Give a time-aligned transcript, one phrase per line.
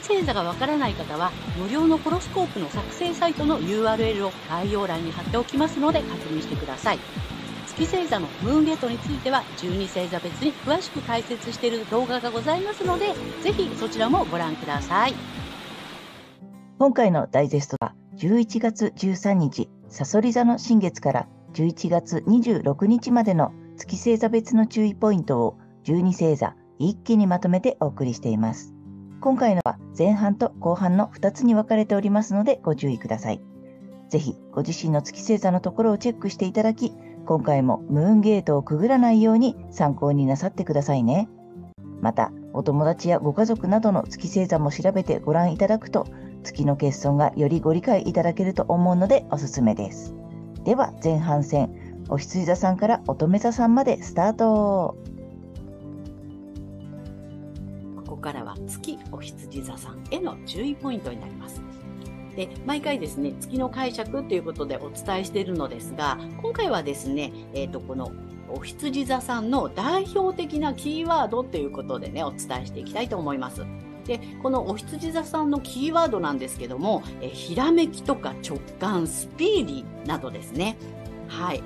[0.00, 6.98] 星座がわからない方は無料のホロスコープの作成サイトの URL を概要欄に貼っておきますので確認してください。
[7.66, 15.14] 月星座のムーンゲートについては12星座別に詳しく解説している動画がございますのでぜひそちらもご覧ください。
[16.78, 28.74] 今回のダイジェストは11月13日さそり座の新月から11月26日までの月星座別の注意ポイントを12星座一気にまとめてお送りしています。
[29.20, 33.40] 今回のは前半と後半の2つに分かれておりますのでご注意ください
[34.08, 36.92] ぜひご自身の月星座のところをチェックしていただき
[37.30, 41.28] 今回もムーンゲートをくぐらないように参考になさってくださいね。
[42.00, 46.08] また、お友達やご家族などの月星座も調べてご覧いただくと、
[46.42, 50.14] 月の欠損がよりご理解いただけると思うのでおすすめです。
[50.64, 54.96] では、前半戦、お羊座さんから乙女座さんまでスタート。
[58.20, 61.62] からは月お羊座さんへの注意ポイントになります。
[62.36, 68.12] で、毎回ですね、月の解釈ということでお伝えしているのですが、今回はですね、えっ、ー、と、この
[68.48, 73.64] お羊座さんの代表的なキーワードということでね、お伝えしていきたいと思います。
[74.06, 80.76] で、このお羊座さんのキーワードなんですけども、えひらめきとか直感、スピーディーなどですね。
[81.28, 81.62] はい。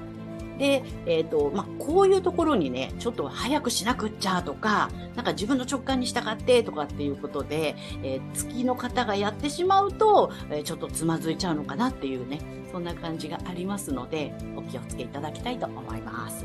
[0.59, 16.45] で、えっ、ー、と、まあ、こういうところにね、ちょっと早くしなくっちゃとか、なんか自分の直感に従ってとかっていうことで、えー、月の方がやってしまうと、えー、ちょっとつまずいちゃうのかなっていうね、そんな感じがありますので、お気をつけいただきたいと思います。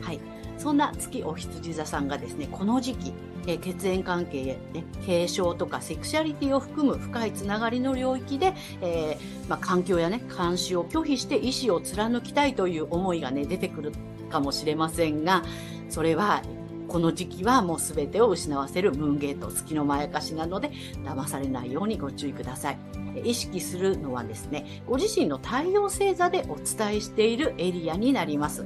[0.00, 0.20] はい。
[0.58, 3.12] そんな月お羊座さんがですね、この時期、
[3.46, 13.92] えー、血縁関係、ね、継承とかセクシャリティを含む深いつながりの領域で、えー、まあ、環境やね、監視を拒否して意思を貫きたいという思いがね、出てくる
[14.30, 15.44] かもしれませんが、
[15.88, 16.42] それは
[16.88, 20.70] この時期はもう全てを失わせるムーンゲート、月のまやかしなので、
[21.04, 22.78] 騙されないようにご注意ください。
[23.24, 28.64] 意識するのはですね、ご自身の太陽星座でお伝えしているエリアになります。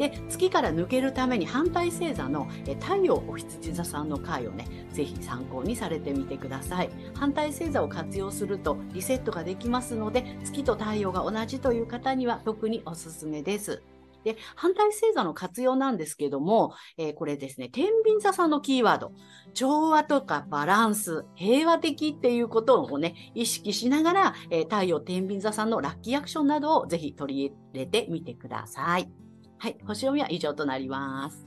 [0.00, 2.46] で、月から抜けるために反対星座の
[2.80, 6.90] 太陽お羊座さんの回をね、ぜひ参考にされてみてください。
[7.14, 13.82] 反対星座を活用するとリセットができますので、月と太陽が同じという方には特におすすめです。
[14.24, 19.12] で、反対星座の活用なんですけども、えー、これですね、天秤座さんのキーワード、
[19.52, 29.29] 調和とかバランス、平和的っていうことをね、意識しながら、えー、太陽天秤座さんのラッキーアクションなどをぜひ取り入れてみてください。
[29.62, 31.46] はい、星読みは以上となります。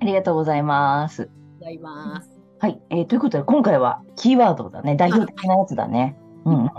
[0.00, 1.28] ありがとうございます。
[1.58, 2.30] ございます。
[2.60, 6.16] はい、えー、ということで今回はキーワードだね、代表的なやつだね。
[6.44, 6.70] うん、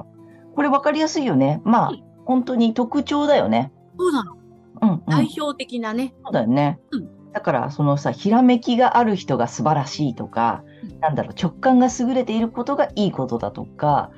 [0.55, 1.61] これ分かりやすいよね。
[1.65, 1.91] まあ、
[2.23, 3.73] 本当に特徴だよね。
[3.99, 4.37] そうなの。
[4.81, 6.13] うん、うん、代表的なね。
[6.23, 6.79] そうだよね。
[6.91, 14.09] うん、だからそのさひらめきがある人が素晴らしいとか、うん、なんだろう直感が優れていることがいいことだとか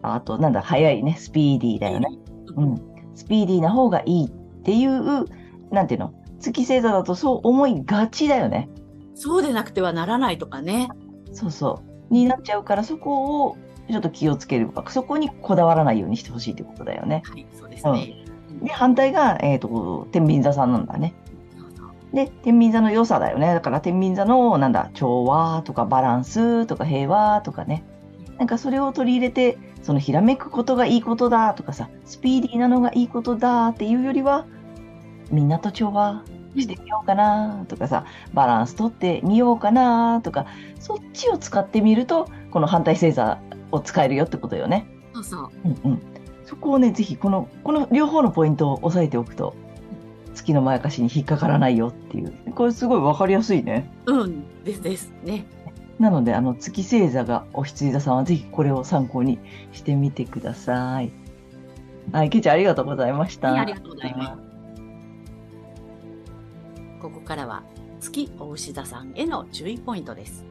[0.00, 2.08] あとなんだ早いねスピーディーだよね、
[2.56, 2.76] うん、
[3.14, 5.26] スピーディーな方がいいっていう
[5.70, 6.14] なんていうの？
[6.40, 8.68] 月星座だとそう思いがちだよね。
[9.14, 10.88] そうでなくてはならないとかね。
[11.32, 12.14] そうそう。
[12.14, 13.56] になっちゃうからそこを
[13.90, 17.22] ちょっと気をつけるそこにこだわらないようにしてほしいってことだよね。
[17.24, 18.24] はい、そうですね。
[18.50, 21.14] うん、で、反対が、えっ、ー、と、天秤座さんなんだね。
[22.12, 23.52] で、天秤座の良さだよね。
[23.54, 27.84] だから天秤座の、なんだ、調和とかバランスとか平和とかね。
[28.38, 34.46] なんかそれを取り入れて、そのひらめくことがいいことだとかさ、スピーディーなのがいいことだっていうよりは、
[35.30, 36.22] みんなと調和
[36.56, 40.46] してみようかなとかさ、バランス取ってみようかなとか、
[40.80, 43.38] そっちを使ってみると、この反対星座
[43.70, 44.88] を使えるよってことよね。
[45.14, 45.50] そうそう。
[45.64, 46.02] うんうん。
[46.44, 49.54] そこをね、ぜひこの、この両方のポイントを押さえておくと、
[50.34, 52.32] 月のまやかしに引っかからないよっていう。
[52.54, 53.90] これすごいわかりやすいね。
[54.06, 55.46] うん、ですですね。
[55.98, 59.38] なので、あの、月星座がお羊座さんはぜひこれを参考に
[59.72, 61.12] してみてください。
[62.12, 63.50] はい、けちゃんありがとうございました。
[63.50, 64.47] はい、ありがとうございます。
[66.98, 67.62] ここからは
[68.00, 70.44] 月お牛座さんへの注意ポイントです。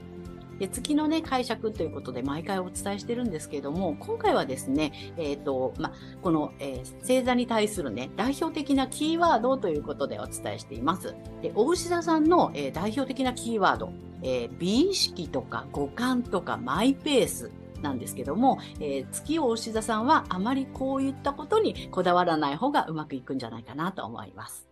[0.59, 11.13] で月のね、解釈ということで毎回お伝えしてるんですけども、今回はですね、えっ、ー、と、ま、この、えー、星座に対するね、代表的なキーワードということでお伝えしています。
[11.43, 13.91] で、お牛座さんの、えー、代表的なキーワード、
[14.23, 17.51] えー、美意識とか五感とかマイペース、
[17.81, 24.66] なんですけども、えー、月お牛座さんはあまりこういったことにこだわらない方がうまくいくんじゃないかなと思います。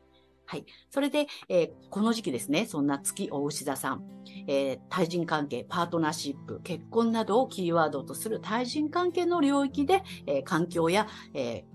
[0.45, 0.65] はい。
[0.91, 4.03] それで、えー、この時期ですね、そんな月お牛座さん、
[4.47, 11.65] えー、対人関係、パートナーシップ、結婚などをキーワードとする対人関係の領域で、えー、環境や、え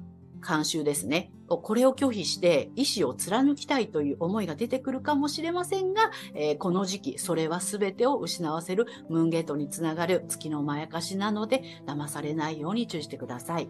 [0.40, 1.30] 慣習ですね。
[1.48, 13.68] これを拒否して意志を貫きたいという思いが出てくるかもしれませんが、えー、この時期、それは全てを失わせるムーンゲートにつながる月のまやかしなので、騙されないように注意してください。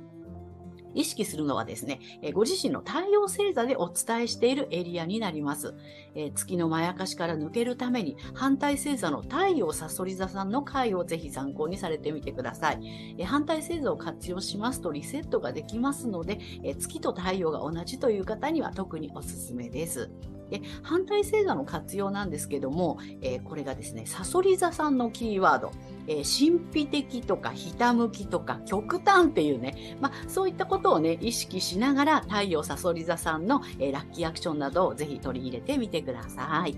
[0.95, 2.01] 意識するのはですね、
[2.33, 5.75] ご自身の太陽星座でお伝えしているエリアになります。
[6.15, 13.17] え月のまやかしから抜けるために、反対星座の太陽さそり座さんの回をぜひ参考にされてみてください。
[13.19, 20.11] え反対星座を活用しますとリセットができますので、え月と太陽が同じという方には特におすすめです。
[20.50, 25.70] で反対星座の活用なんですけども、えー、これがですね、さそり座さんのキーワード、
[26.06, 36.76] えー、神秘的とかひたむきとか極端っていうね、まあ、そういったことをね、意識しながら太陽さそり座さんの、えー、ラッキーアクションなどをぜひ取り入れてみてください。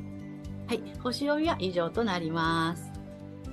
[0.68, 2.92] はい、星読みは以上となります。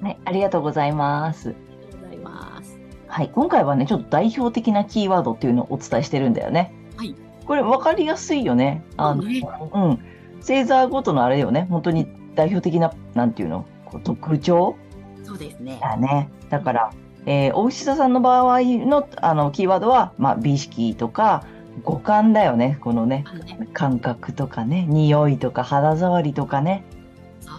[0.01, 1.49] はい、ありがとうございます。
[1.49, 2.79] ありがとうございます。
[3.07, 6.73] はい、今回はね、ちょっと代表的なキーワードっていうのをお伝えしてるんだよね。
[6.95, 7.15] はい。
[7.45, 8.85] これ分かりやすいよね。
[8.95, 9.41] あの、ね、
[9.73, 9.99] うん。
[10.39, 11.67] 星座ごとのあれよね。
[11.69, 14.75] 本当に代表的な、なんていうの、こう特徴？
[15.23, 15.79] そうですね。
[15.81, 16.29] だね。
[16.49, 16.91] だから、
[17.25, 21.43] えー、お牛座さんの場合のあのキーワードは、まあ、美意識とか
[21.83, 22.77] 五感だよね。
[22.81, 26.83] このね、ね感覚とかね、匂いとか肌触りとかね。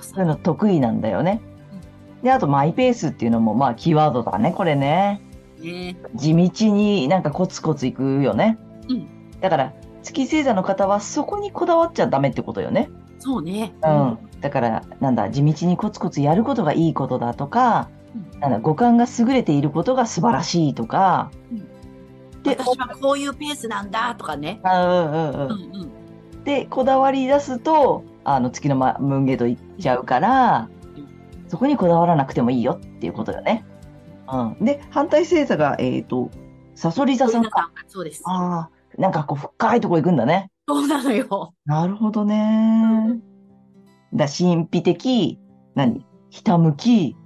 [0.02, 1.40] そういうの得意なんだよね。
[2.18, 5.22] うん、で、あとマイペースっていうのも、まあ、キーワードだね、これね。
[5.62, 8.58] ね地道になんかコツコツいくよね。
[8.88, 9.06] うん。
[9.40, 12.90] だから、月星座の方はそこにこだわっちゃダメってことよね。
[13.18, 13.74] そうね。
[13.82, 14.18] うん。
[14.40, 17.90] だから、なんだ、地道にコツコツやることがいいことだとか、
[18.34, 21.58] うん、なんだ、五感が優れていることが素晴らしいとか、うん、
[22.42, 24.60] で、私はこういうペースなんだとかね。
[24.64, 25.40] うんうんうん。
[25.40, 30.68] うんうん、で、こだわり出すと、あの、月の、ま、ムーンゲート行っちゃうから、
[31.48, 33.64] そこにこだわらなくてもいいよっていうことよね。
[34.32, 34.64] うん。
[34.64, 36.30] で、反対星座が、えっ、ー、と、
[36.74, 37.70] サソリ座さんか。
[37.88, 38.22] そうです。
[38.24, 38.79] ああ。
[39.00, 40.50] なんかこう深いとこ行くんだね。
[40.68, 41.54] そうなのよ。
[41.64, 43.18] なるほどね。
[44.12, 45.38] だ神秘的、
[45.74, 46.04] 何？
[46.28, 47.16] ひたむき、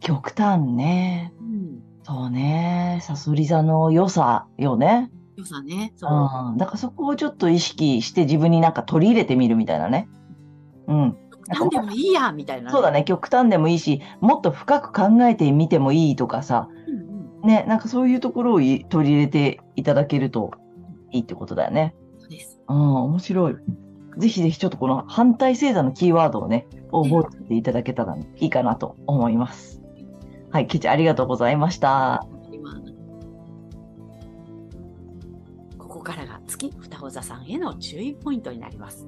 [0.00, 1.34] 極端ね。
[1.40, 3.00] うん、そうね。
[3.02, 5.10] さそり座の良さよね。
[5.36, 5.92] 良さね。
[5.96, 6.50] そう。
[6.52, 6.56] うん。
[6.58, 10.08] だからそこをちょっと意識して自分になんか取り入れてみるみたいなね。
[10.86, 11.16] うん。
[11.52, 13.02] 極端でもいいや、みたいな、ね、そうだね。
[13.04, 16.68] 極端でもいいし、もっと深く考えてみてもいいとかさ。
[16.86, 20.52] うんうん、ね、なんかそういうところを取り入れていただけると
[21.12, 21.94] いいってことだよね。
[22.18, 22.60] そうです。
[22.68, 23.56] うん、面白い。
[24.18, 29.82] ぜひぜひちょっとこの反対星座のキーワードをね、覚えていただけたらいいかなと思います。
[30.50, 32.26] はい、ケチありがとうございました。
[35.78, 39.06] ここからが月双子座さんへの注意ポイントになります。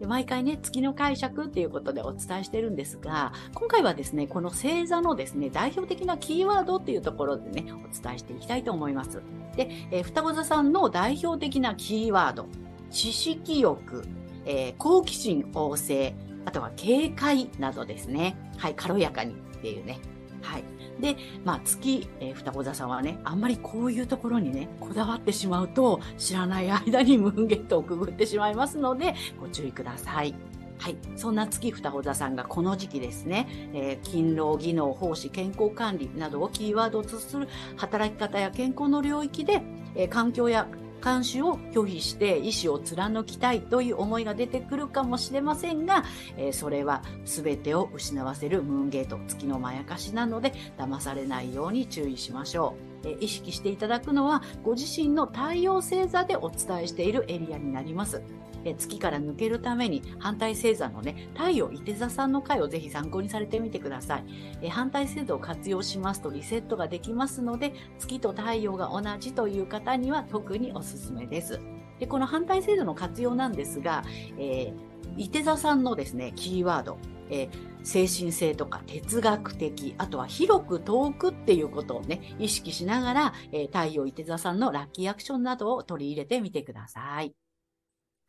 [0.00, 9.20] で毎回ね、月の解釈っていうことでお伝えしてるんですが、今回はですね、この星座のですね、代表的なキーワードっていうところでね、お伝えしていきたいと思います。
[9.56, 12.46] で、えー、双子座さんの代表的なキーワード、
[12.90, 14.04] 知識欲、
[14.44, 18.36] えー、好奇心旺盛、あとは警戒などですね。
[18.56, 19.98] はい、軽やかにっていうね。
[20.42, 20.64] はい。
[21.00, 30.34] で、まあ、月、えー、双子座さんはね、あんまりこういうところにね、こだわってしまうと、知らない間にムーンゲットをくぐってしまいますので、ご注意ください。
[30.78, 30.96] はい。
[31.16, 39.62] そんな月双子座さんがこの時期ですね、えー、勤労、技能、奉仕、健康管理などをキーワードとする働き方や健康の領域で、
[39.96, 40.68] えー、環境や
[41.02, 46.04] 監視を拒否して意思を貫きたいという思いが出てくるかもしれませんが、
[46.36, 52.87] えー、それは全てを失わせるムーンゲート、月のまやかしなので、騙されないように注意しましょう。
[53.04, 58.22] え、意識していただくのは、ご自身の太陽星座でお伝えしているエリアになります。
[58.64, 64.24] え月から抜けるために反対星座のね、太陽伊手座さんの回をぜひ参考にされてみてください。
[64.62, 71.60] え反対星座を活用しますとリセットができますので、月と太陽が同じという方には特におすすめです。
[71.98, 74.04] でこの反対星座の活用なんですが、
[74.38, 76.98] えー、伊手座さんのですね、キーワード、
[77.30, 87.34] えー、精神性とか哲学的、あとは広く遠くっていうことをね、意識しながら、えー、太陽伊手座さんのラッキーアクションなどを取り入れてみてください。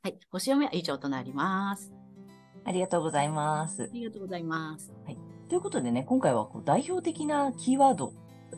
[0.01, 0.19] はい。
[0.31, 1.91] 星読みは以上となります。
[2.65, 3.83] ありがとうございます。
[3.83, 4.93] ありがとうございます。
[5.05, 5.17] はい。
[5.49, 8.13] ということでね、今回はこう代表的なキーワード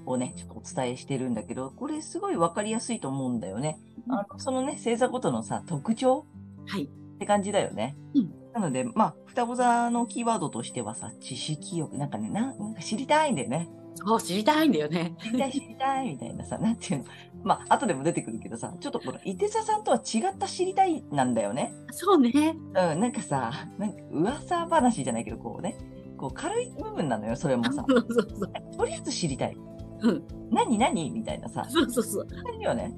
[0.05, 3.79] をね、ちょっとお伝えしてるんだけど、これすごいわかりやすいと思うんだよね。
[4.07, 6.25] うん、あのそのね、星座ごとのさ、特徴
[6.67, 6.89] はい。
[7.21, 7.95] って感じだよね。
[8.15, 8.31] うん。
[8.51, 13.69] なので、まあ、双子座のキーワードとしてはさ、知識欲、なんかね、なんか知りたいんだよね。
[13.93, 15.15] そう、知りたいんだよね。
[15.21, 17.05] 知りたい知りたいみたいなさ、 なんていうの。
[17.43, 21.71] まあ、後でも出てくるけどさ、ちょっとこの、伊手座さんとは違った知りたいなんだよね。
[21.91, 22.55] そうね。
[22.55, 25.77] うん、なんかさ、なんか噂話じゃないけど、こうね、
[26.17, 27.85] こう軽い部分なのよ、それもさ。
[27.87, 28.77] そうそうそう。
[28.77, 29.55] とりあえず知りたい。
[30.01, 30.23] うん。
[30.49, 31.11] 何何？
[31.11, 31.67] みたいなさ。
[31.69, 32.27] そうそうそう。
[32.47, 32.91] あるよね。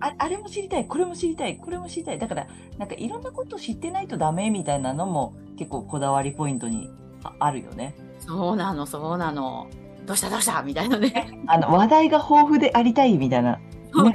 [0.00, 2.18] ああれも知りたい、これも知りたい、これも知りたい。
[2.18, 2.46] だから、
[2.78, 6.90] なんかいろんなこと知ってないとダメみたいなのも結構こだわりポイントに
[7.22, 7.94] ああるよね。
[8.20, 9.68] そうなの、そうなの。
[10.06, 10.62] どうしたどうした？
[10.62, 11.40] みたいなね。
[11.46, 13.58] あの、話題が豊富でありたいみたいな。
[13.92, 14.12] そう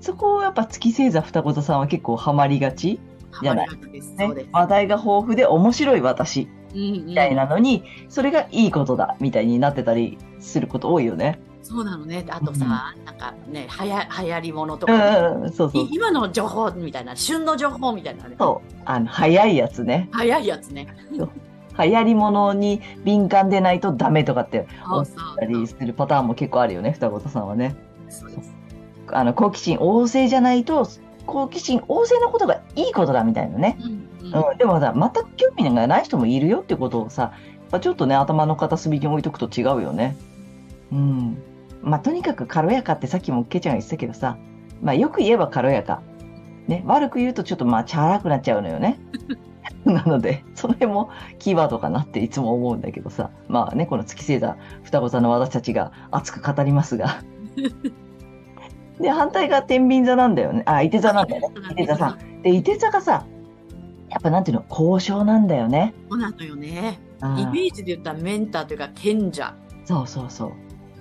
[0.00, 3.00] そこをやっぱ月星座双子座さんは結構ハマりがち。
[3.42, 3.68] じゃない？
[3.68, 4.46] ね。
[4.52, 11.40] 話題が豊富で面白い私うんうんみたいなのに、それがいいことだみたいになってたりすること多いよね。
[11.62, 12.24] そうなのね。
[12.28, 15.88] あとさ、なんかね、はや流行りものとうかうん、そうそうい。
[15.92, 18.36] 今の情報みたいな、旬の情報みたいなね。
[18.38, 18.82] そう。
[18.84, 20.08] あの、早いやつね。
[20.12, 20.88] 早いやつね。
[21.78, 25.66] 流行りものに敏感でないとダメとかってそうそたりう。
[25.66, 27.76] するパターンも結構あるよね、双子座さんはね。
[29.08, 30.88] あの、好奇心旺盛じゃないと、
[31.26, 33.78] 好奇心旺盛なことがいいことだみたいなね。
[33.80, 37.32] うんうんうん、でもさ、全く興味がない人もいるよってことをさ、
[37.80, 40.16] ちょっとね、頭の片隅に置いとくと違うよね。
[40.92, 41.42] うん。
[41.82, 44.38] まあ、とにかく軽やかってさっきもケちゃんが言ってたけどさ、
[44.82, 46.02] まあ、よく言えば軽やか。
[46.68, 48.98] ね、悪く言うとちょっとまあ、チャラくなっちゃうのよね。
[49.84, 57.22] なので、その辺もキーワードかなっていつも思うんだけどさ、まあね、この月星座、双子座の私たちが熱く語りますが。
[59.00, 60.62] で、反対が天秤座なんだよね。
[60.66, 61.56] あ、伊手座なんだよね。
[61.72, 62.42] 伊手座さん。
[62.42, 63.26] で、伊手座がさ、
[64.08, 65.94] やっぱなんていうの、交渉なんだよね。
[66.08, 67.00] そうなのよね。
[67.22, 69.54] イメージで言ったらメンターというか賢者。
[69.84, 70.52] そうそうそう。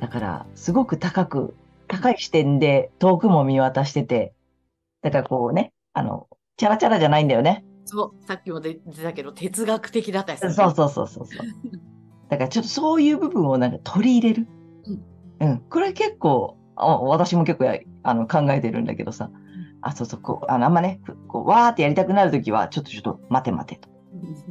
[0.02, 1.56] だから、すごく高く、
[1.88, 4.34] 高い視点で遠くも見渡してて、
[5.04, 6.28] だからこうね、あの、
[6.58, 7.64] チャラチャラじゃないんだよね。
[7.86, 10.54] そう、さっきも出てたけど、哲学的だったりする。
[10.54, 11.48] そうそうそうそうそう。
[12.30, 14.48] だからちょっとそういう部分をなんか取り入れる。
[15.40, 15.60] うん。
[15.70, 19.30] これ結構、あ私も結構やあの考えてるんだけどさ。
[19.82, 23.90] あ、そうそう、こう、あの、あんまね、こう、わーってやりたくなるときは、ちょっとちょっと待て待てと。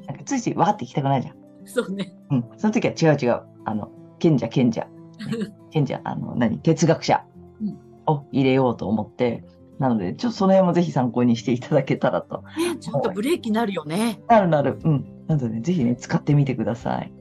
[0.06, 1.36] なんかついついわーって行きたくないじゃん。
[1.64, 2.12] そうね。
[2.30, 2.44] うん。
[2.56, 3.42] その時は違う違う。
[3.64, 4.88] あの、賢者賢者。
[5.26, 6.58] ね 賢者、あの、何？
[6.58, 7.24] 哲学者
[7.60, 9.44] うんを入れようと思って、
[9.78, 12.42] なので、ちょっとその辺もぜひ参考にしていただけたらと。
[12.56, 14.20] ねちょっとブレーキになるよね。
[14.28, 14.78] なるなる。
[14.84, 15.04] うん。
[15.26, 17.12] なのでね、ぜひね、使ってみてください。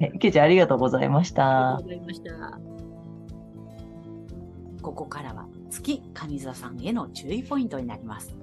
[0.00, 1.82] え、けいちゃんありがとうございましたありがとう。
[1.84, 2.60] ございました。
[4.82, 8.34] ここからは月蟹座さんへの注意ポイントになります。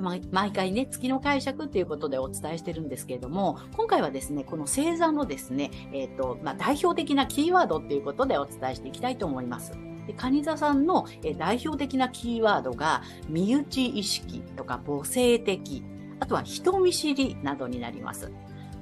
[0.00, 9.72] 毎回ね、月の解釈ということでお伝えしてるんですけれども、今回はですね、この星座のですね、えっ、と、まあ、代表的なキーワードっていうことでお伝えしていきたいと思います。
[10.06, 15.84] で、蟹座さんの、えー代表的なキーワードが、身内意識とか母性的、
[16.20, 18.32] あとは人見知りなどになります。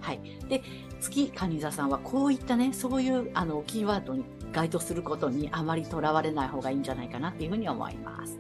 [0.01, 0.21] はい。
[0.49, 0.63] で、
[1.01, 8.39] 月蟹座さんはこういったね、そういうあのキーワードに該当することにあまりとらわれない方がいいんじゃないかなっていうふうに思います。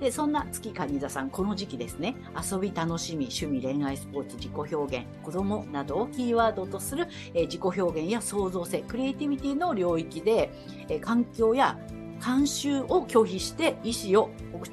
[0.00, 2.16] で、そんな月蟹座さん、この時期ですね、
[2.50, 10.50] 遊び、楽しみ、趣味、恋愛、スポーツ、自己表現、子供などをキーワードとする、えー自己表現や創造性、クリエイティビティの領域で、
[10.88, 11.78] えー環境や
[12.20, 14.30] 慣習を拒否して意思を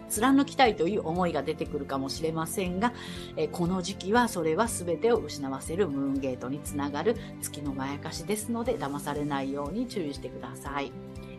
[0.09, 2.93] 貫きたいという思いが出てくるかもしれませんが、
[3.37, 10.91] えこの時期はそれは全てを失わせるムーンゲートにつながる月のまやかしですので騙されないように注意してください。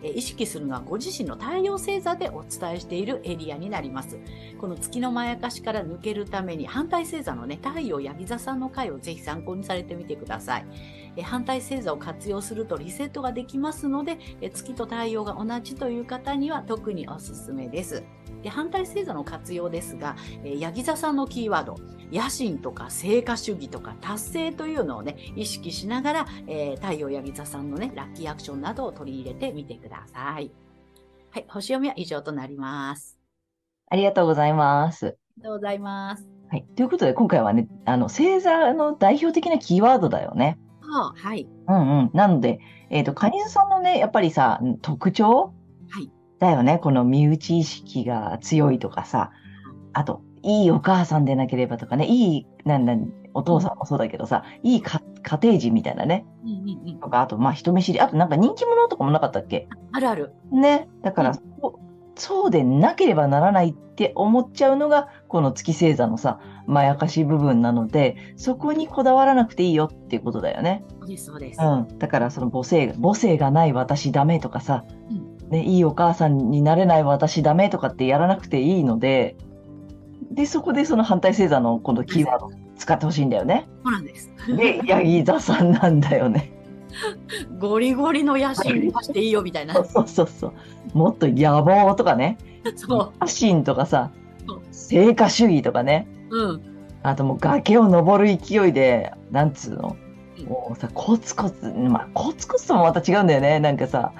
[0.06, 4.18] え意識するのはご自身の太陽星座でお伝えしているエリアになります。
[4.58, 10.66] この月のまやかしから抜けるために反対星座のね、太陽ヤギ座さんの回をぜひ参考にされてみてください。
[11.16, 18.04] え反対星座を活用するとリセットができますので、え月と太陽が同じという方には特におすすめです。
[18.46, 21.74] で反対星座の活用ですが、えーヤギ座さんのキーワード、
[22.12, 30.52] 野心とか成果主義とか達成というのをね、意識しながら、えー太陽ヤギ座さんのね、ラッキーアクションなどを取り入れてみてください。
[31.32, 33.18] はい、星読みは以上となります。
[33.90, 35.06] ありがとうございます。
[35.06, 36.28] ありがとうございます。
[36.48, 36.64] はい。
[36.76, 40.56] ということで、今回はね、あの、星座の代表的なキーワードだよね。
[40.82, 41.48] あはい。
[41.66, 42.10] うんうん。
[42.14, 42.60] なので、
[42.90, 45.56] えっ、と、カニズさんのね、やっぱりさ、特徴はい。
[46.38, 46.78] だよね。
[46.78, 49.30] この身内意識が強いとかさ、
[49.92, 56.24] あと、いいお母さんでなければとかね、いい、なんなん、お父さんもそうだけどさ、いいか家庭人みたいなね。
[56.44, 57.00] うんうんうん。
[57.00, 58.00] とか、あと、まあ、人見知り。
[58.00, 59.68] あと、なんか人気者とかもなかったっけ？
[59.92, 60.34] あるある。
[60.52, 60.88] ね。
[61.02, 61.72] だから、うんそう
[62.18, 70.82] そうでなければならないって思っちゃうのが、この月星座のさ、まやかし部分なので、そこにこだわらなくていいよっていうことだよね。
[71.00, 71.60] そうです、そうです。
[71.60, 71.98] うん。
[71.98, 79.36] だから、その母性、母性がない私ダメとかさ、うんね、いいお母さんになれない私ダメとかってやらなくていいので、
[80.30, 83.68] で、そこでその反対星座のこのキーワード使ってほしいんだよね。
[83.84, 84.30] そうなんです。
[84.48, 86.52] で、ヤギ座さんなんだよね。
[87.58, 89.74] ゴリゴリの野心出していいよみたいな。
[89.84, 90.52] そうそうそう。
[90.94, 92.38] もっと野望とかね。
[92.74, 94.10] そ野心とかさ
[94.72, 96.08] 成果主義とかね。
[96.30, 96.38] う。
[96.38, 96.62] うん。
[97.02, 99.96] あともう崖を登る勢いで、なんつうの
[100.38, 103.60] うんもうさ、コツコツ、まあコツコツともまた違うんだよね。
[103.60, 104.12] なんかさ、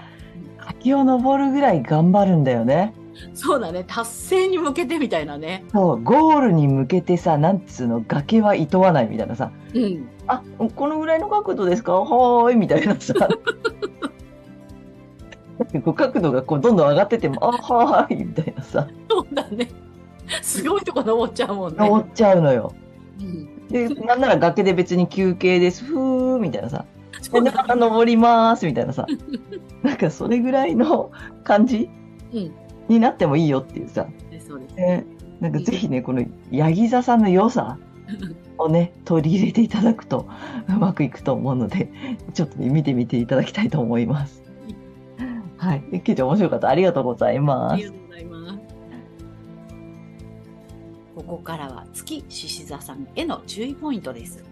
[0.66, 2.94] 崖を登るぐらい頑張るんだよね。
[3.34, 3.84] そうだね。
[3.86, 5.64] 達成に向けてみたいなね。
[5.72, 10.08] そう、ゴールに向けてさ、なんつうの、崖はいとわないみたいなさ、うん。
[10.26, 10.42] あ、
[10.74, 11.94] このぐらいの角度ですか？
[11.94, 13.14] はーい、みたいなさ。
[15.84, 19.68] こ う角度がこうどんどん上がってても、あ、はーい、みたいなさ、そうだね。
[20.42, 21.76] すごいとこ登っちゃうもんね。
[21.78, 22.72] 登っちゃうのよ。
[23.20, 23.68] うん。
[23.68, 26.84] で、なんなら崖で別に休憩です、ふー、みたいなさ。
[27.30, 29.06] で、そうだまた登ります、みたいなさ。
[29.82, 31.10] なんかそれぐらいの
[31.44, 31.88] 感じ
[32.32, 32.52] うん。
[32.88, 34.06] になってもいいよっていうさ。
[34.30, 34.74] ねそうです。
[34.76, 35.04] ね、
[35.40, 37.78] なんかぜひね、このヤギ座さんの良さ
[38.58, 40.26] をね、取り入れていただくと
[40.68, 41.90] うまくいくと思うので、
[42.32, 44.42] ちょっとね、見てみていただきたいと思います。
[45.58, 45.82] はい。
[45.90, 46.68] でケイちゃん面白かった。
[46.68, 47.76] ありがとうございあます。
[47.78, 48.58] りがとうございます。
[51.16, 54.44] ここからは月獅子座さんへの注意ポイントです。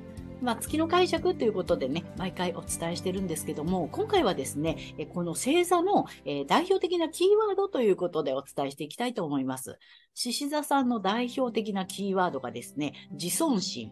[0.44, 4.76] まあ、月の解釈ということでね、毎回お伝えしてるんですけども、今回はですね、
[5.14, 6.04] この星座の
[6.46, 9.78] 代表的なキーワードということでお伝えしていきたいと思います。
[10.12, 13.90] 獅子座さんの代表的なキーワードがですね、自尊心。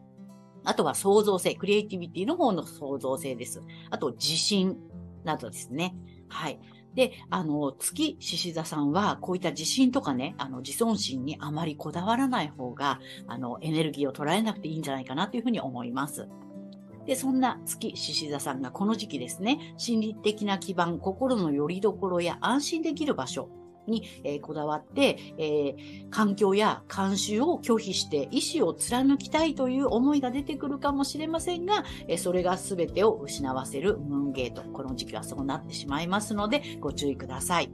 [0.64, 3.62] あとは創造性、クリエイティビティの方の創造性です。
[3.88, 4.76] あと自信
[5.24, 5.96] などですね。
[6.28, 6.60] はい。
[6.94, 16.28] で、あの、月獅子座さんは、こういった自信とかね、あの、自尊心にあまりこだわらない方が、あの、エネルギーを捉えなくていいんじゃないかなというふうに思います。
[17.06, 23.48] で、そんな月獅子座さんがこの時期ですね、心理的な基盤、心の拠り所や安心できる場所
[23.88, 34.62] に、えーこだわって、えー環境や慣習を拒否して意志を貫きたいという思いが出てくるかもしれませんが、えーそれが全てを失わせるムーンゲート。
[34.62, 37.72] この時期はそうなってしまいますので、ご注意ください。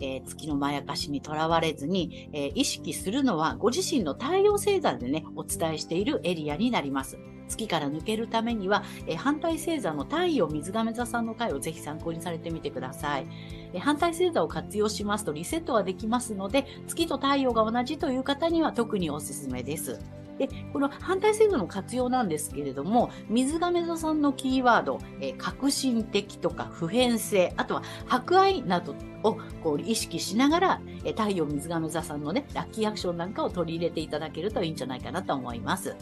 [0.00, 7.18] えー月のまやかしにとらわれずに、えー意識するのはご自身の太陽星座でね、お伝えしているエリアになります。
[7.54, 13.26] 月から抜けるためには、えー反対星座の太陽水亀座さんの回をぜひ参考にされてみてください。
[13.72, 20.00] えー反対星座を活用しますとリセットはできますので、月と太陽が同じという方には特におすすめです。
[20.38, 35.94] で、この反対星座の活用なんですけれども、水亀座さんのキーワード、えー革新的とか普遍性、あとは博愛などをこう意識しながら、えー太陽水亀座さんのね、ラッキーアクションなんかを取り入れていただけるといいんじゃないかなと思います。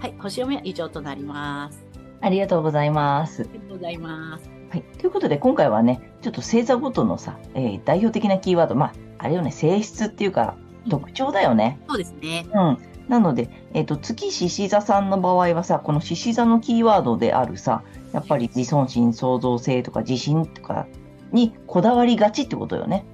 [0.00, 1.84] はい、星読みは以上となります。
[2.20, 3.42] ありがとうございます。
[3.42, 4.48] ありがとうございます。
[4.70, 4.82] はい。
[4.98, 10.56] ということで、今回はね、ちょっと星座ごとのさ、えー代表的なキーワード、まあ、あれよね、性質っていうか、
[10.88, 11.80] 特徴だよね。
[11.88, 12.46] そうですね。
[12.54, 12.78] うん。
[13.08, 17.82] なので、えっ、と、月獅子座さんの場合はさ、この獅子座のキーワードであるさ、
[18.12, 20.86] やっぱり自尊心、創造性とか自信とか
[21.32, 23.04] にこだわりがちってことよね。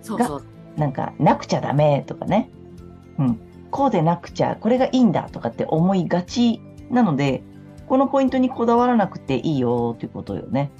[0.00, 0.44] そうそう。
[0.76, 2.48] なんか、なくちゃダメとかね。
[3.18, 3.40] うん。
[3.72, 7.42] こうでなくちゃ、これがいいんだとかって思いがちなので、
[7.88, 10.70] このポイントにこだわらなくていいよっていうことよね。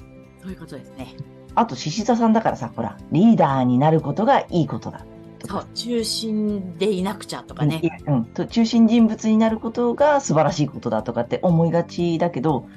[0.41, 1.15] そういうことですね。
[1.55, 5.05] あと、獅子座さんだからさ、ほら、リーダーになることがいいことだ。
[5.39, 7.79] とかそう、中心でいなくちゃとかね。
[7.81, 12.67] いやうん、と中心人物になることが素晴らしいことだとかって思いがちだけど、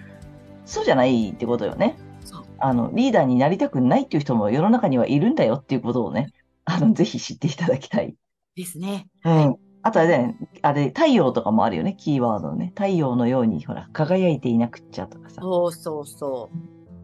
[0.64, 1.98] そうじゃないってことよね。
[2.24, 2.44] そう。
[2.58, 6.32] あの、リーダーになりたくないっていう人も世の中にはいるんだよっていうことをね、
[6.64, 8.14] あの、ぜひ知っていただきたい。
[8.56, 9.08] ですね。
[9.24, 9.56] うん。
[9.86, 12.72] あとはね、あれ、太陽とかもあるよね、キーワードのね。
[12.74, 15.40] 太陽のように、ほら、輝いていなくっちゃとかさ。
[15.42, 16.56] そうそうそう。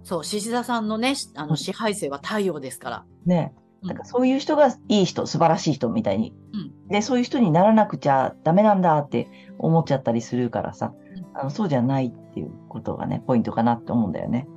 [0.03, 3.05] そう、獅子座さんのね、あうんの支配性は太陽ですから。
[3.25, 3.55] ね。
[3.57, 6.35] うんなんかそういう人がいい人、素晴らしい人みたいに。
[6.53, 14.49] うんで、そういう人にならなくちゃダメなんだって思っちゃったりするからさ、うんあのそうじゃないっていうことがね、ポイントかなって思うんだよね。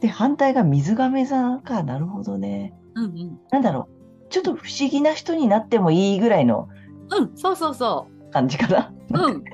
[0.00, 1.82] で、反対が水亀座か。
[1.82, 2.74] なるほどね。
[2.94, 3.38] うんうん。
[3.50, 3.88] なんだろ
[4.26, 4.28] う。
[4.30, 6.68] ちょっと不思議な人になってもいいぐらいの
[7.10, 8.92] うん、そうそうそ感じかな。
[9.10, 9.32] う。
[9.32, 9.44] うん。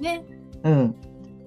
[0.00, 0.24] ね。
[0.62, 0.94] うん。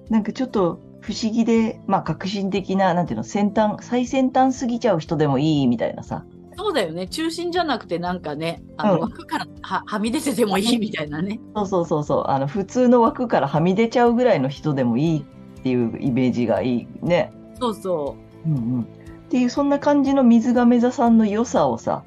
[0.08, 6.24] なんかちょっと不思議で、まあ革新的な、なんていうの、先端、最先端すぎちゃう人でもいいみたいなさ。
[6.56, 7.06] そうだよね。
[7.06, 11.40] 中心じゃなくてなんかね、あの、うん枠からははみ出ててもいいみたいなね。
[11.54, 12.24] そうそうそうそう。
[12.26, 17.32] あの、普通の枠からはみ出ちゃうぐらいの人でもいいっていうイメージがいいね。
[17.60, 18.82] そうそうんうん。
[18.82, 18.84] っ
[19.30, 22.02] ていう、そんな感じの水亀座さんの良さをさ、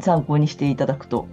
[0.00, 1.28] 参考にしていただくと、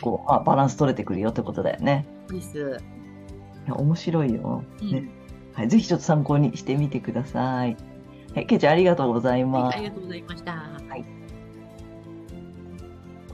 [0.00, 2.06] こう、まあ、バランス取れてくるよってことだよね。
[2.28, 2.32] う。
[2.32, 2.58] です。
[2.58, 4.64] いや面白いよ。
[4.80, 5.08] うんね。
[5.54, 5.68] はい。
[5.68, 7.76] ぜひちょっと参考にしてみてください。
[8.34, 8.46] はい。
[8.46, 9.76] けいちゃんありがとうございます。
[9.76, 10.52] はい、ありがとうございました。
[10.52, 11.04] はい。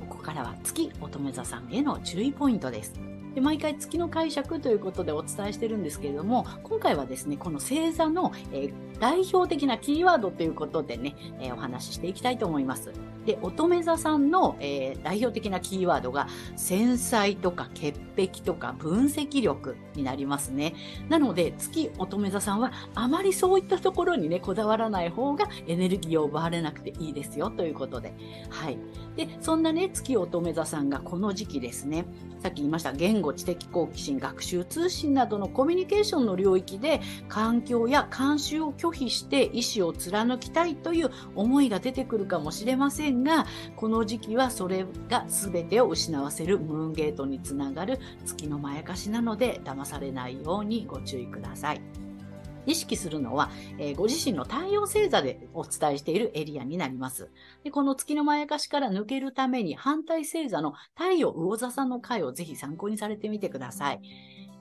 [0.08, 2.94] ここからは月乙女座さんへの注意ポイントです。
[3.34, 12.92] で毎回月の解釈ということでお伝えしてるんですけれども、今回はですね、この星座の、えー代表的なキーワードということでね、えー、お話ししていきたいと思います。
[13.26, 19.76] で、乙女座さんの、えー、代表的なキーワードが、繊細とか潔癖とか分析力。
[19.96, 20.74] になりますね。
[21.08, 28.14] なので、月乙女座さんは、あまりそういったところにね、こだわらない方がエネルギーを奪われなくていいですよ、ということで。
[28.50, 28.78] はい。
[29.16, 32.06] で、そんなね、月乙女座さんがこの時期ですね、
[32.42, 51.80] さっき言いました言語、知的好奇心、学習、通信などのコミュニケーションの領域で環境や慣習を拒否して意思を貫きたいという思いが出てくるかもしれませんが、この時期はそれが全てを失わせるムーンゲートにつながる月のまやかしなので騙されないようにご注意ください。
[52.66, 57.30] 意識するのは、えー、ご自身の太陽星座でお伝えしているエリアになります。
[57.64, 64.00] でこの月のまやかしから抜けるために反対星座の太陽魚座さんの回をぜひ参考にされてみてください。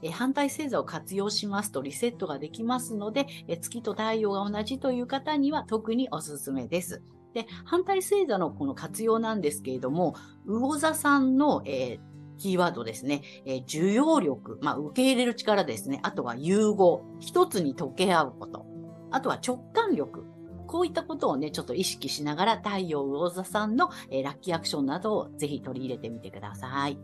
[0.01, 7.01] え反対星座を活用しますとリセットができますので、え月と太陽が同じという方には特におすすめです。
[7.33, 13.21] で、反対星座のこの活用なんですけれども、魚座さんの、えーキーワードですね。
[13.45, 15.99] えー、受容力、まあ、受け入れる力ですね。
[16.03, 18.65] あとは融合、一つに溶け合うこと。
[19.11, 20.25] あとは直感力。
[20.67, 26.71] こういったことをね、ちょっと意識しながら太陽魚座さんの、えー、ラッキーアクションなどをぜひ取り入れてみてください。
[26.71, 26.97] はい。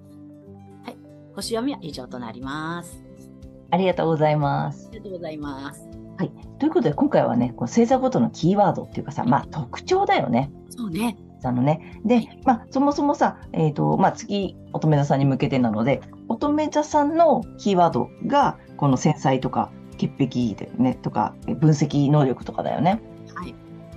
[1.36, 3.04] 星読みは以上となります。
[3.70, 4.90] ありがとうございます。
[4.90, 5.90] ありがとうございます。
[6.18, 6.32] はい。
[6.60, 10.52] ということで、今回はね、こう星座ごとのキーワードっていうかさ、まあ特徴だよね。
[10.70, 11.18] そうね。
[11.44, 12.00] あのね。
[12.06, 23.02] で、まあ、そもそもさ、えっ、ー、と、まあ、次、乙女座さんに向けてなので、乙女座さんのキーワードが、この繊細とか、潔癖でね、とか、分析能力とかだよね。
[23.36, 23.56] はい。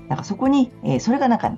[0.09, 1.57] なんかそこに、えー、それがなんか、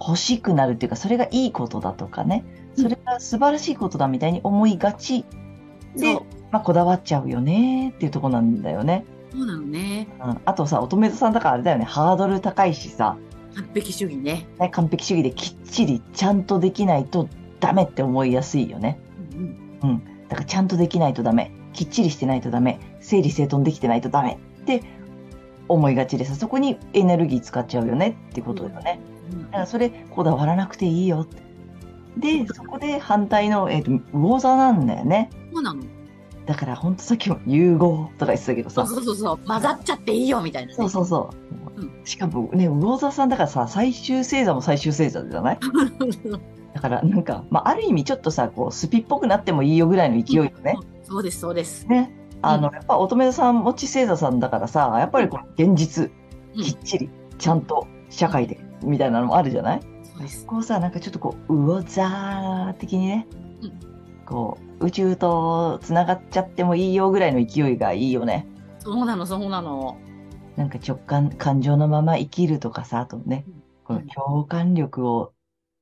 [0.00, 2.44] 欲しくなるっていうか、それがいいことだとかね、
[2.76, 5.24] それが素晴らしいことだみたいに思いがち
[5.96, 6.14] で、
[6.50, 9.04] まあ、こだわっちゃうよねっていうとこなんだよね。
[9.32, 10.08] そうなのね。
[10.24, 10.40] うん。
[10.44, 13.16] あとさ、乙女座さんだからあれだよね、ハードル高いしさ、
[13.60, 14.46] 完璧主義ね。
[14.58, 17.28] ね完璧主義できっちりちゃんとできないと
[17.60, 18.98] ダメって思いやすいよね。
[19.82, 21.52] うん、うん、だからちゃんとできないとダメ。
[21.72, 22.80] きっちりしてないとダメ。
[23.00, 24.82] 整理整頓できてないとダメって
[25.68, 29.00] 思いがちでさ、そこにエネルギー使っちゃうよねってことだよね。
[29.32, 31.26] うん、だからそれこだわらなくていいよ。
[32.16, 35.30] で、そこで反対の、えっ、ー、と、魚座なんだよね。
[35.52, 35.82] そうなの
[36.46, 38.84] だから本当さっきも融合とか言ってたけどさ。
[38.86, 39.38] そうそうそう。
[39.46, 41.59] 混ざっちゃっていいよみたいな、ね、そうそうそう。
[42.04, 45.58] しかもね、魚座さんだからさ、最終星座も最終星座じゃない？
[46.74, 50.76] だからなんか、まあ、ある意味ちょっとさ、こう、スピっぽくなってもいいよぐらいの勢いよね。
[51.02, 51.86] そうです、そうです。
[51.88, 52.14] ね。
[52.42, 56.10] あの、やっぱ乙女座さん、持ち星座さんだからさ、やっぱりこの現実、
[56.54, 59.80] きっちり、ちゃんと社会で、みたいなのもあるじゃない？
[60.04, 60.46] そうです。
[60.46, 63.26] こうさ、なんかちょっとこう、魚座的にね、
[63.62, 63.72] うん、
[64.24, 68.46] こう、宇宙と繋がっちゃってもいいよぐらいの勢いがいいよね。
[68.78, 69.98] そうなの、そうなの。
[70.56, 73.44] なんか直感、感情のまま生きるとかさ、あとね、
[73.84, 75.32] この共感力を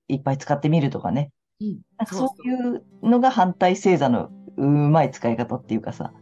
[0.09, 1.31] いっぱい使ってみるとかね。
[1.61, 6.12] うん、そういうのが反対星座のうまい使い方っていうかさ。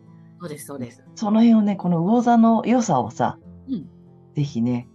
[0.41, 1.05] そうです、そうです。
[1.15, 3.89] その辺をね、この魚座の良さをさ、うん、
[4.35, 4.89] ぜひね、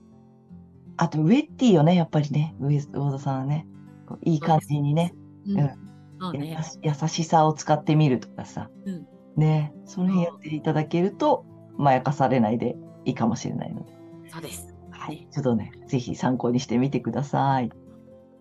[0.98, 3.68] あとウェッティよね、やっぱりね、魚座さんはね、
[4.08, 5.14] こういい感じにね、
[5.48, 6.40] うん、うん。
[6.40, 11.46] ね、優しさを使ってみるとかさ、うん、ね、その辺やっていただけると、
[11.78, 13.92] まやかされないでいいかもしれないので。
[14.30, 14.74] そうです。
[14.92, 15.28] はい。
[15.32, 17.72] ちょっとね、ぜひ参考にしてみてください。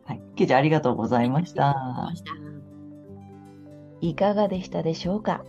[0.05, 0.23] はい。
[0.37, 2.12] ケイちゃんありがとうございました。
[4.01, 5.44] いかがでしたでしょうか？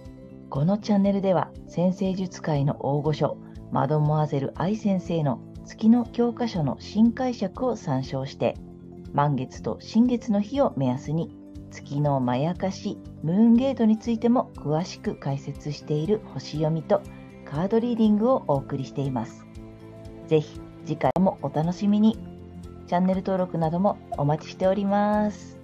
[0.49, 3.37] このチャンネルでは、先生術界の大御所、
[3.71, 8.55] マドモアゼル愛先生の月の教科書の新解釈を参照して、
[9.13, 11.33] 満月と新月の日を目安に、
[11.69, 17.01] 月のまやかし、ムーンゲートについても詳しく解説している星読みと
[17.51, 19.45] カードリーディングをお送りしています。
[20.27, 22.17] ぜひ次回もお楽しみに。
[22.87, 25.60] チャンネル登録などもお待ちしております。